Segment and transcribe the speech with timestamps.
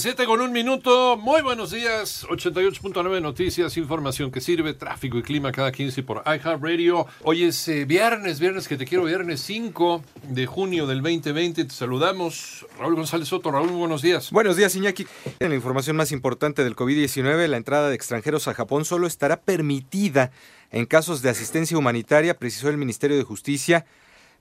[0.00, 5.52] Siete con un minuto, muy buenos días, 88.9 Noticias, información que sirve, tráfico y clima
[5.52, 7.06] cada 15 por iHeartRadio.
[7.22, 11.66] Hoy es eh, viernes, viernes que te quiero, viernes 5 de junio del 2020.
[11.66, 13.50] Te saludamos, Raúl González Soto.
[13.50, 14.30] Raúl, buenos días.
[14.30, 15.06] Buenos días, Iñaki.
[15.38, 19.42] En la información más importante del COVID-19, la entrada de extranjeros a Japón solo estará
[19.42, 20.30] permitida
[20.70, 23.84] en casos de asistencia humanitaria, precisó el Ministerio de Justicia.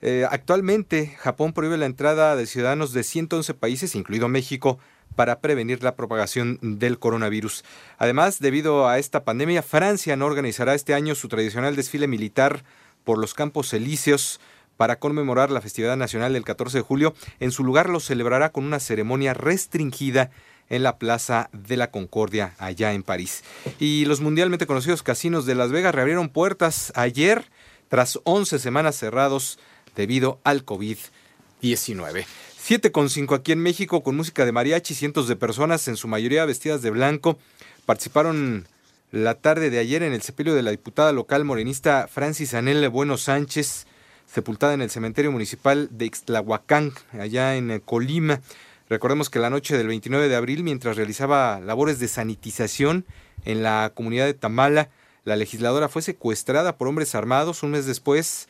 [0.02, 4.80] Eh, actualmente, Japón prohíbe la entrada de ciudadanos de 111 países, incluido México,
[5.16, 7.64] para prevenir la propagación del coronavirus.
[7.98, 12.64] Además, debido a esta pandemia, Francia no organizará este año su tradicional desfile militar
[13.04, 14.40] por los Campos Elíseos
[14.78, 17.14] para conmemorar la festividad nacional del 14 de julio.
[17.40, 20.32] En su lugar lo celebrará con una ceremonia restringida
[20.70, 23.44] en la Plaza de la Concordia, allá en París.
[23.80, 27.50] Y los mundialmente conocidos casinos de Las Vegas reabrieron puertas ayer
[27.90, 29.60] tras 11 semanas cerrados
[29.96, 32.26] debido al COVID-19.
[32.70, 36.08] 7 con 5 aquí en México con música de mariachi, cientos de personas, en su
[36.08, 37.40] mayoría vestidas de blanco,
[37.88, 38.68] participaron
[39.12, 43.18] la tarde de ayer en el sepelio de la diputada local morenista Francis Anel Bueno
[43.18, 43.88] Sánchez,
[44.28, 48.40] sepultada en el cementerio municipal de Ixtlahuacán, allá en Colima.
[48.88, 53.04] Recordemos que la noche del 29 de abril, mientras realizaba labores de sanitización
[53.46, 54.90] en la comunidad de Tamala,
[55.26, 57.64] la legisladora fue secuestrada por hombres armados.
[57.64, 58.48] Un mes después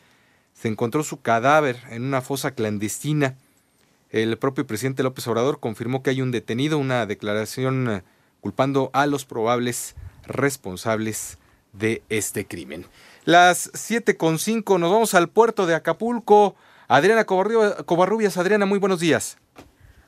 [0.52, 3.38] se encontró su cadáver en una fosa clandestina.
[4.10, 8.02] El propio presidente López Obrador confirmó que hay un detenido, una declaración eh,
[8.40, 9.94] culpando a los probables
[10.26, 11.38] responsables
[11.72, 12.86] de este crimen.
[13.24, 16.56] Las 7.5 nos vamos al puerto de Acapulco.
[16.88, 19.38] Adriana Covarrubias, Adriana, muy buenos días.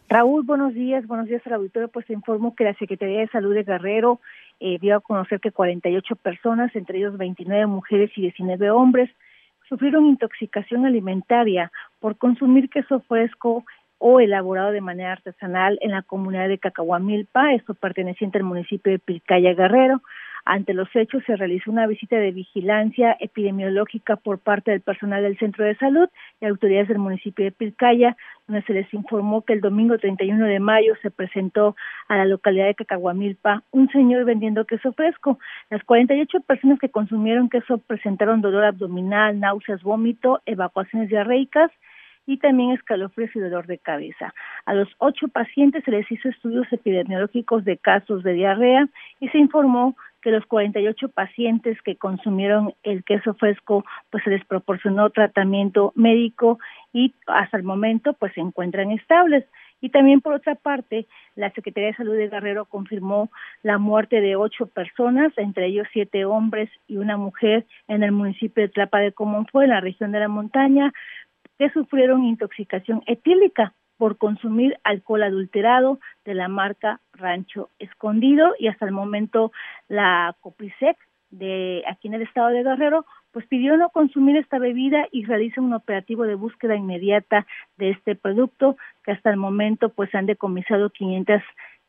[0.08, 1.86] Raúl, buenos días, buenos días al auditorio.
[1.89, 4.20] Pues te informo que la Secretaría de Salud de Guerrero
[4.58, 9.11] eh, dio a conocer que 48 personas, entre ellos 29 mujeres y 19 hombres,
[9.69, 13.64] sufrieron intoxicación alimentaria por consumir queso fresco
[14.03, 18.98] o elaborado de manera artesanal en la comunidad de Cacahuamilpa, esto perteneciente al municipio de
[18.98, 20.03] Pilcaya Guerrero.
[20.45, 25.39] Ante los hechos se realizó una visita de vigilancia epidemiológica por parte del personal del
[25.39, 26.08] centro de salud
[26.41, 28.17] y autoridades del municipio de Pilcaya,
[28.48, 31.77] donde se les informó que el domingo 31 de mayo se presentó
[32.08, 35.39] a la localidad de Cacahuamilpa un señor vendiendo queso fresco.
[35.70, 41.70] Las 48 personas que consumieron queso presentaron dolor abdominal, náuseas, vómito, evacuaciones diarreicas,
[42.27, 44.35] y también escalofríos y dolor de cabeza.
[44.65, 48.89] A los ocho pacientes se les hizo estudios epidemiológicos de casos de diarrea
[49.21, 54.45] y se informó que los 48 pacientes que consumieron el queso fresco pues se les
[54.45, 56.59] proporcionó tratamiento médico
[56.93, 59.45] y hasta el momento pues se encuentran estables.
[59.81, 63.31] Y también por otra parte, la Secretaría de Salud de Guerrero confirmó
[63.65, 68.63] la muerte de ocho personas, entre ellos siete hombres y una mujer en el municipio
[68.63, 70.93] de Tlapa de Comonfue, en la región de la montaña,
[71.62, 78.56] que sufrieron intoxicación etílica por consumir alcohol adulterado de la marca Rancho Escondido.
[78.58, 79.52] Y hasta el momento
[79.86, 80.96] la Coprisec
[81.30, 85.61] de aquí en el estado de Guerrero pues pidió no consumir esta bebida y realiza
[85.61, 87.46] un operativo de búsqueda inmediata
[87.77, 91.42] de este producto que hasta el momento pues han decomisado 500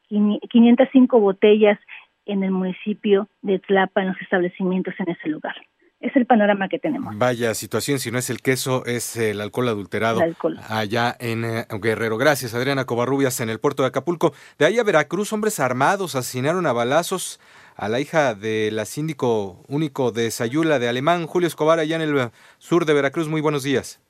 [0.07, 1.79] 505 botellas
[2.27, 5.55] en el municipio de Tlapa en los establecimientos en ese lugar
[6.03, 7.17] es el panorama que tenemos.
[7.17, 10.19] Vaya situación, si no es el queso, es el alcohol adulterado
[10.67, 12.17] allá en eh, Guerrero.
[12.17, 14.33] Gracias, Adriana Covarrubias, en el puerto de Acapulco.
[14.59, 17.39] De ahí a Veracruz, hombres armados asesinaron a balazos
[17.77, 22.01] a la hija de la síndico único de Sayula de Alemán, Julio Escobar, allá en
[22.01, 23.29] el sur de Veracruz.
[23.29, 24.01] Muy buenos días.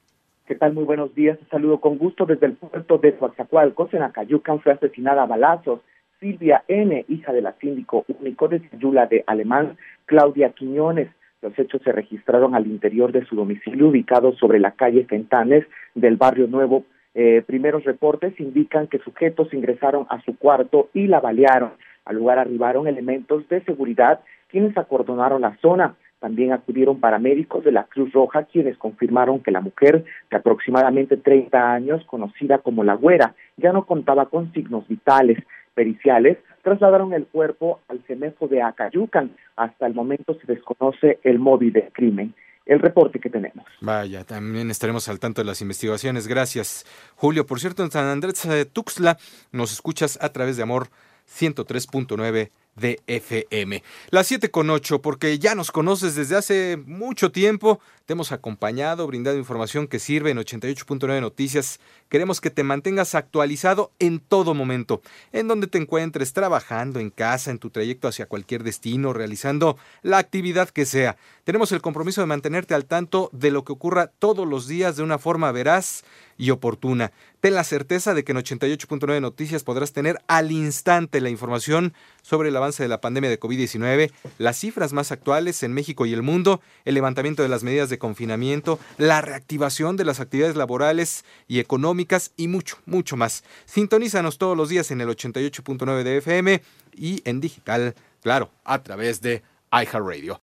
[0.47, 0.73] ¿Qué tal?
[0.73, 1.37] Muy buenos días.
[1.37, 5.81] Te saludo con gusto desde el puerto de Coaxacualcos, en Acayucan, fue asesinada a balazos.
[6.19, 9.77] Silvia N., hija de la síndico único de Sayula de Alemán,
[10.07, 11.09] Claudia Quiñones.
[11.43, 16.15] Los hechos se registraron al interior de su domicilio ubicado sobre la calle Fentanes del
[16.15, 16.85] barrio Nuevo.
[17.15, 21.73] Eh, primeros reportes indican que sujetos ingresaron a su cuarto y la balearon.
[22.05, 25.95] Al lugar arribaron elementos de seguridad quienes acordonaron la zona.
[26.21, 31.73] También acudieron paramédicos de la Cruz Roja quienes confirmaron que la mujer de aproximadamente 30
[31.73, 35.39] años, conocida como la güera, ya no contaba con signos vitales
[35.73, 39.35] periciales trasladaron el cuerpo al CEMEFO de Acayucan.
[39.55, 42.33] Hasta el momento se desconoce el móvil del crimen.
[42.65, 43.65] El reporte que tenemos.
[43.81, 46.29] Vaya, también estaremos al tanto de las investigaciones.
[46.29, 46.85] Gracias,
[47.15, 47.45] Julio.
[47.45, 49.17] Por cierto, en San Andrés de Tuxtla
[49.51, 50.87] nos escuchas a través de Amor
[51.27, 53.83] 103.9 de FM.
[54.09, 59.07] Las 7 con 8, porque ya nos conoces desde hace mucho tiempo, te hemos acompañado,
[59.07, 61.79] brindado información que sirve en 88.9 Noticias.
[62.09, 67.51] Queremos que te mantengas actualizado en todo momento, en donde te encuentres, trabajando en casa,
[67.51, 71.15] en tu trayecto hacia cualquier destino, realizando la actividad que sea.
[71.43, 75.03] Tenemos el compromiso de mantenerte al tanto de lo que ocurra todos los días de
[75.03, 76.03] una forma veraz
[76.37, 77.11] y oportuna.
[77.41, 82.49] Ten la certeza de que en 88.9 Noticias podrás tener al instante la información sobre
[82.49, 86.21] el avance de la pandemia de COVID-19, las cifras más actuales en México y el
[86.21, 91.59] mundo, el levantamiento de las medidas de confinamiento, la reactivación de las actividades laborales y
[91.59, 93.43] económicas y mucho, mucho más.
[93.65, 96.61] Sintonízanos todos los días en el 88.9 de FM
[96.95, 100.39] y en digital, claro, a través de iHeartRadio.